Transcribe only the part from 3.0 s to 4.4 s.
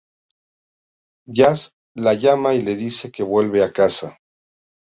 que vuelva a casa.